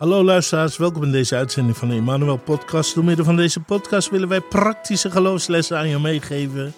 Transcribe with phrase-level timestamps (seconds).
[0.00, 2.94] Hallo luisteraars, welkom in deze uitzending van de Emmanuel Podcast.
[2.94, 6.72] Door middel van deze podcast willen wij praktische geloofslessen aan je meegeven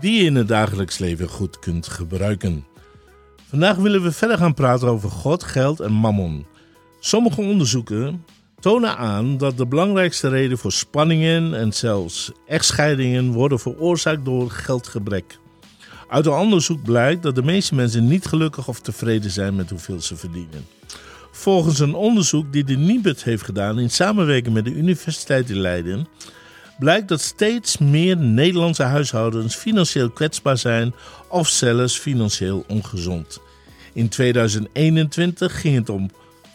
[0.00, 2.64] die je in het dagelijks leven goed kunt gebruiken.
[3.48, 6.46] Vandaag willen we verder gaan praten over God, geld en mammon.
[6.98, 8.24] Sommige onderzoeken
[8.58, 15.38] tonen aan dat de belangrijkste reden voor spanningen en zelfs echtscheidingen worden veroorzaakt door geldgebrek.
[16.08, 20.00] Uit een onderzoek blijkt dat de meeste mensen niet gelukkig of tevreden zijn met hoeveel
[20.00, 20.79] ze verdienen.
[21.40, 26.08] Volgens een onderzoek die de Nibud heeft gedaan in samenwerking met de Universiteit in Leiden,
[26.78, 30.94] blijkt dat steeds meer Nederlandse huishoudens financieel kwetsbaar zijn
[31.28, 33.40] of zelfs financieel ongezond.
[33.92, 36.10] In 2021 ging het om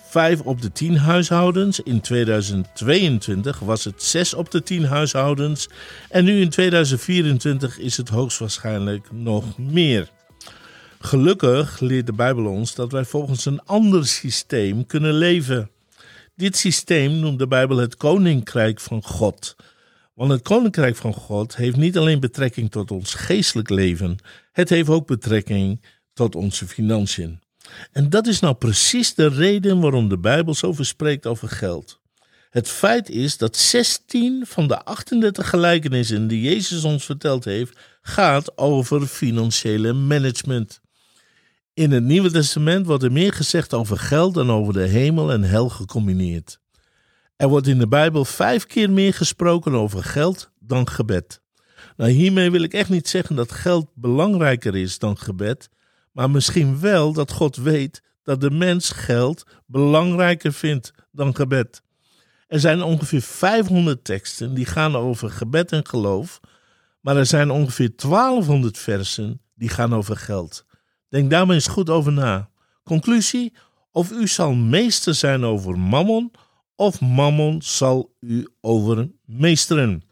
[0.09, 1.79] 5 op de 10 huishoudens.
[1.79, 5.69] In 2022 was het 6 op de 10 huishoudens.
[6.09, 10.09] En nu in 2024 is het hoogstwaarschijnlijk nog meer.
[11.05, 15.69] Gelukkig leert de Bijbel ons dat wij volgens een ander systeem kunnen leven.
[16.35, 19.55] Dit systeem noemt de Bijbel het Koninkrijk van God.
[20.13, 24.17] Want het Koninkrijk van God heeft niet alleen betrekking tot ons geestelijk leven,
[24.51, 25.81] het heeft ook betrekking
[26.13, 27.39] tot onze financiën.
[27.91, 31.99] En dat is nou precies de reden waarom de Bijbel zoveel spreekt over geld.
[32.49, 38.57] Het feit is dat 16 van de 38 gelijkenissen die Jezus ons verteld heeft, gaat
[38.57, 40.83] over financiële management.
[41.75, 45.43] In het Nieuwe Testament wordt er meer gezegd over geld dan over de hemel en
[45.43, 46.59] hel gecombineerd.
[47.35, 51.41] Er wordt in de Bijbel vijf keer meer gesproken over geld dan gebed.
[51.97, 55.69] Nou, hiermee wil ik echt niet zeggen dat geld belangrijker is dan gebed,
[56.11, 61.81] maar misschien wel dat God weet dat de mens geld belangrijker vindt dan gebed.
[62.47, 66.39] Er zijn ongeveer 500 teksten die gaan over gebed en geloof,
[67.01, 70.65] maar er zijn ongeveer 1200 versen die gaan over geld.
[71.15, 72.49] Denk daar eens goed over na.
[72.83, 73.53] Conclusie:
[73.91, 76.31] of u zal meester zijn over mammon,
[76.75, 80.03] of mammon zal u overmeesteren.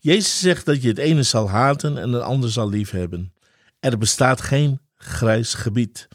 [0.00, 3.32] Jezus zegt dat je het ene zal haten en het andere zal liefhebben.
[3.80, 6.08] Er bestaat geen grijs gebied.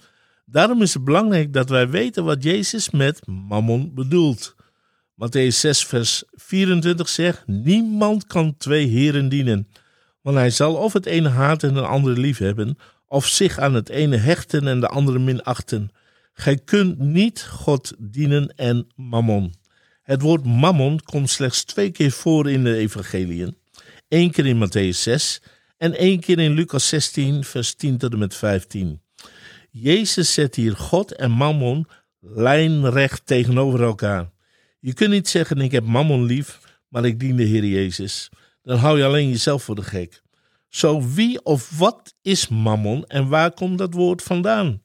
[0.46, 4.56] Daarom is het belangrijk dat wij weten wat Jezus met mammon bedoelt.
[5.14, 9.68] Matthäus 6, vers 24 zegt: Niemand kan twee heren dienen,
[10.22, 13.90] want hij zal of het ene haten en het andere liefhebben, of zich aan het
[13.90, 15.92] ene hechten en de andere minachten.
[16.34, 19.54] Gij kunt niet God dienen en mammon.
[20.04, 23.58] Het woord mammon komt slechts twee keer voor in de evangeliën.
[24.10, 25.42] Eén keer in Matthäus 6
[25.78, 29.02] en één keer in Lucas 16, vers 10 tot en met 15.
[29.72, 31.88] Jezus zet hier God en mammon
[32.20, 34.30] lijnrecht tegenover elkaar.
[34.80, 38.30] Je kunt niet zeggen: Ik heb mammon lief, maar ik dien de Heer Jezus.
[38.64, 40.22] Dan hou je alleen jezelf voor de gek.
[40.78, 44.82] Zo wie of wat is mammon en waar komt dat woord vandaan?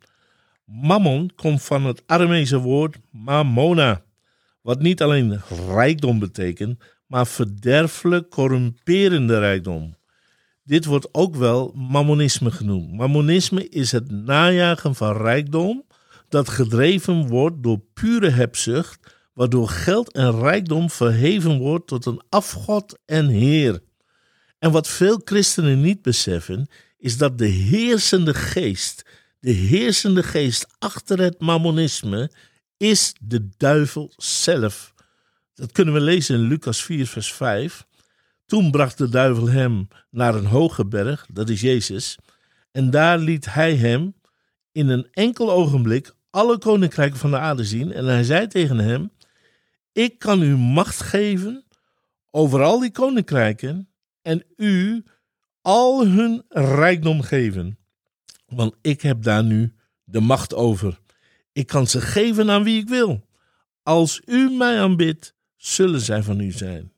[0.64, 4.02] Mammon komt van het Armeese woord mamona,
[4.62, 9.96] wat niet alleen rijkdom betekent, maar verderfelijk corrumperende rijkdom.
[10.62, 12.92] Dit wordt ook wel mammonisme genoemd.
[12.92, 15.84] Mammonisme is het najagen van rijkdom
[16.28, 22.98] dat gedreven wordt door pure hebzucht, waardoor geld en rijkdom verheven wordt tot een afgod
[23.04, 23.82] en heer.
[24.62, 26.68] En wat veel christenen niet beseffen,
[26.98, 29.04] is dat de heersende geest,
[29.40, 32.30] de heersende geest achter het mammonisme,
[32.76, 34.94] is de duivel zelf.
[35.54, 37.86] Dat kunnen we lezen in Lucas 4, vers 5.
[38.46, 42.18] Toen bracht de duivel hem naar een hoge berg, dat is Jezus,
[42.72, 44.14] en daar liet hij hem
[44.72, 47.92] in een enkel ogenblik alle koninkrijken van de aarde zien.
[47.92, 49.10] En hij zei tegen hem:
[49.92, 51.64] Ik kan u macht geven
[52.30, 53.91] over al die koninkrijken
[54.22, 55.04] en u
[55.62, 57.78] al hun rijkdom geven.
[58.46, 59.74] Want ik heb daar nu
[60.04, 60.98] de macht over.
[61.52, 63.26] Ik kan ze geven aan wie ik wil.
[63.82, 66.92] Als u mij aanbidt, zullen zij van u zijn.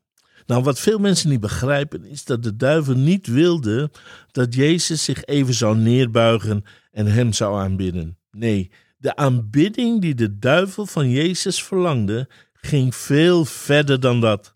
[0.47, 3.91] Nou, wat veel mensen niet begrijpen, is dat de duivel niet wilde
[4.33, 8.19] dat Jezus zich even zou neerbuigen en hem zou aanbidden.
[8.31, 14.55] Nee, de aanbidding die de duivel van Jezus verlangde, ging veel verder dan dat.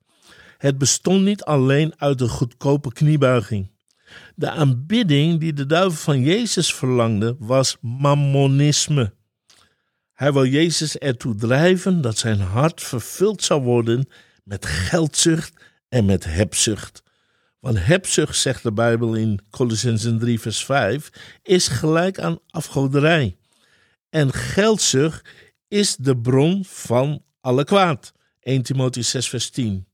[0.58, 3.70] Het bestond niet alleen uit een goedkope kniebuiging.
[4.34, 9.12] De aanbidding die de duivel van Jezus verlangde, was mammonisme.
[10.12, 14.08] Hij wil Jezus ertoe drijven dat zijn hart vervuld zou worden
[14.44, 15.52] met geldzucht
[15.88, 17.02] en met hebzucht.
[17.60, 21.10] Want hebzucht, zegt de Bijbel in Colossensen 3, vers 5,
[21.42, 23.36] is gelijk aan afgoderij.
[24.10, 25.28] En geldzucht
[25.68, 28.12] is de bron van alle kwaad.
[28.40, 29.87] 1 Timotheüs 6, vers 10.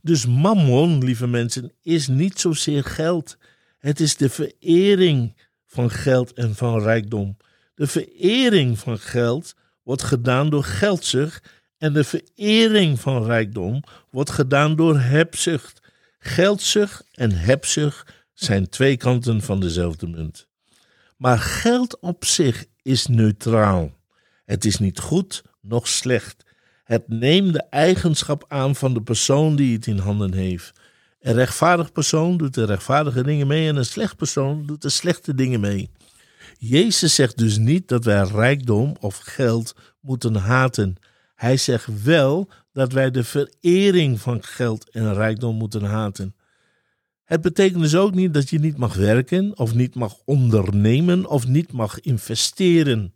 [0.00, 3.36] Dus mammon, lieve mensen, is niet zozeer geld.
[3.78, 5.36] Het is de verering
[5.66, 7.36] van geld en van rijkdom.
[7.74, 11.48] De verering van geld wordt gedaan door geldzucht
[11.78, 15.80] en de verering van rijkdom wordt gedaan door hebzucht.
[16.18, 20.46] Geldzucht en hebzucht zijn twee kanten van dezelfde munt.
[21.16, 23.92] Maar geld op zich is neutraal.
[24.44, 26.44] Het is niet goed, noch slecht.
[26.92, 30.72] Het neemt de eigenschap aan van de persoon die het in handen heeft.
[31.20, 35.34] Een rechtvaardig persoon doet de rechtvaardige dingen mee en een slecht persoon doet de slechte
[35.34, 35.90] dingen mee.
[36.58, 40.96] Jezus zegt dus niet dat wij rijkdom of geld moeten haten.
[41.34, 46.34] Hij zegt wel dat wij de verering van geld en rijkdom moeten haten.
[47.24, 51.46] Het betekent dus ook niet dat je niet mag werken, of niet mag ondernemen, of
[51.46, 53.14] niet mag investeren.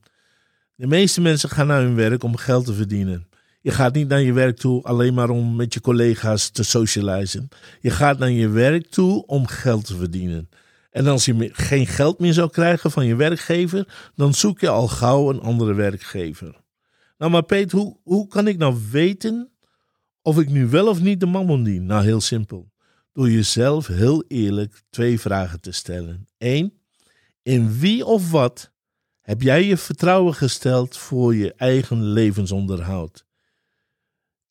[0.74, 3.26] De meeste mensen gaan naar hun werk om geld te verdienen.
[3.66, 7.48] Je gaat niet naar je werk toe alleen maar om met je collega's te socializen.
[7.80, 10.48] Je gaat naar je werk toe om geld te verdienen.
[10.90, 14.88] En als je geen geld meer zou krijgen van je werkgever, dan zoek je al
[14.88, 16.60] gauw een andere werkgever.
[17.18, 19.50] Nou, maar Peter, hoe, hoe kan ik nou weten
[20.22, 21.86] of ik nu wel of niet de mammon dien?
[21.86, 22.70] Nou, heel simpel.
[23.12, 26.28] Door jezelf heel eerlijk twee vragen te stellen.
[26.38, 26.72] Eén,
[27.42, 28.72] in wie of wat
[29.20, 33.25] heb jij je vertrouwen gesteld voor je eigen levensonderhoud?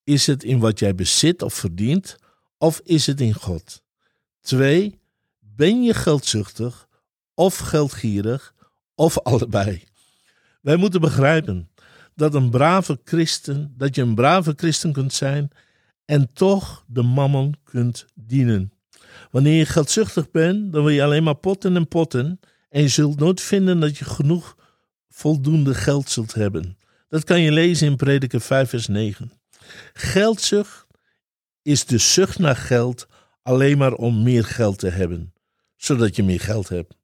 [0.06, 2.18] Is het in wat jij bezit of verdient,
[2.58, 3.84] of is het in God?
[4.42, 5.00] Twee,
[5.40, 6.88] ben je geldzuchtig
[7.34, 8.54] of geldgierig
[8.96, 9.84] of allebei?
[10.62, 11.70] Wij moeten begrijpen
[12.16, 15.50] dat een brave christen, dat je een brave christen kunt zijn
[16.06, 18.72] en toch de mammon kunt dienen.
[19.32, 23.20] Wanneer je geldzuchtig bent, dan wil je alleen maar potten en potten en je zult
[23.20, 24.56] nooit vinden dat je genoeg
[25.10, 26.78] voldoende geld zult hebben.
[27.10, 29.32] Dat kan je lezen in Prediker 5 vers 9.
[29.94, 30.88] Geldzucht
[31.62, 33.08] is de zucht naar geld
[33.42, 35.34] alleen maar om meer geld te hebben,
[35.76, 36.96] zodat je meer geld hebt.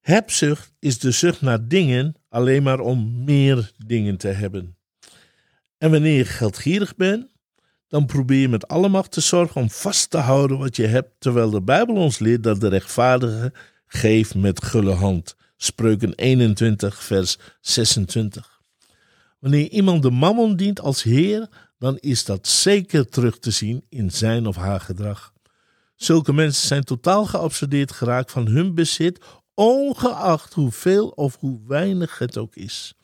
[0.00, 4.76] Hebzucht is de zucht naar dingen alleen maar om meer dingen te hebben.
[5.78, 7.32] En wanneer je geldgierig bent,
[7.88, 11.10] dan probeer je met alle macht te zorgen om vast te houden wat je hebt,
[11.18, 13.52] terwijl de Bijbel ons leert dat de rechtvaardige
[13.86, 15.36] geeft met gulle hand.
[15.56, 18.51] Spreuken 21, vers 26.
[19.42, 21.48] Wanneer iemand de mammon dient als Heer,
[21.78, 25.32] dan is dat zeker terug te zien in zijn of haar gedrag.
[25.96, 29.24] Zulke mensen zijn totaal geobsedeerd geraakt van hun bezit,
[29.54, 32.94] ongeacht hoeveel of hoe weinig het ook is.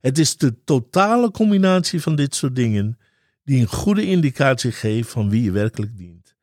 [0.00, 2.98] Het is de totale combinatie van dit soort dingen
[3.44, 6.34] die een goede indicatie geeft van wie je werkelijk dient.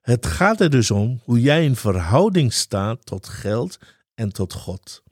[0.00, 3.78] Het gaat er dus om hoe jij in verhouding staat tot geld
[4.14, 5.02] en tot God.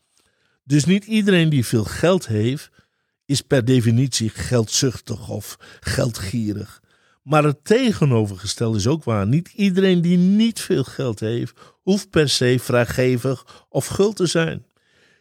[0.65, 2.71] Dus niet iedereen die veel geld heeft,
[3.25, 6.83] is per definitie geldzuchtig of geldgierig.
[7.23, 9.27] Maar het tegenovergestelde is ook waar.
[9.27, 14.67] Niet iedereen die niet veel geld heeft, hoeft per se vrijgevig of guld te zijn.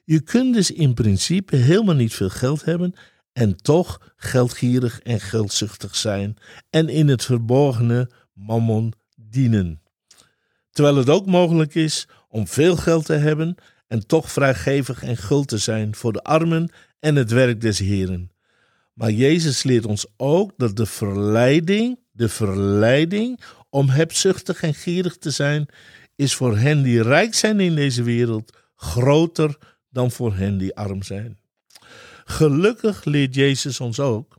[0.03, 2.94] Je kunt dus in principe helemaal niet veel geld hebben
[3.33, 6.38] en toch geldgierig en geldzuchtig zijn
[6.69, 9.81] en in het verborgene mammon dienen.
[10.71, 13.56] Terwijl het ook mogelijk is om veel geld te hebben
[13.92, 18.32] en toch vrijgevig en guld te zijn voor de armen en het werk des Heren.
[18.94, 23.40] Maar Jezus leert ons ook dat de verleiding, de verleiding
[23.70, 25.66] om hebzuchtig en gierig te zijn,
[26.16, 29.58] is voor hen die rijk zijn in deze wereld groter
[29.90, 31.40] dan voor hen die arm zijn.
[32.26, 34.36] Gelukkig leert Jezus ons ook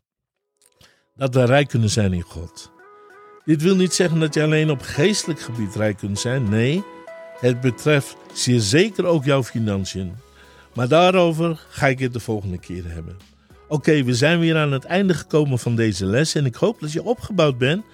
[1.15, 2.71] dat we rijk kunnen zijn in God.
[3.45, 6.49] Dit wil niet zeggen dat je alleen op geestelijk gebied rijk kunt zijn.
[6.49, 6.85] Nee,
[7.43, 10.13] het betreft zeer zeker ook jouw financiën.
[10.75, 13.17] Maar daarover ga ik het de volgende keer hebben.
[13.69, 16.93] Oké, we zijn weer aan het einde gekomen van deze les en ik hoop dat
[16.93, 17.85] je opgebouwd bent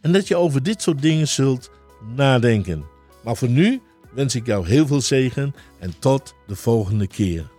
[0.00, 1.70] en dat je over dit soort dingen zult
[2.16, 2.84] nadenken.
[3.24, 3.80] Maar voor nu
[4.12, 7.57] wens ik jou heel veel zegen en tot de volgende keer.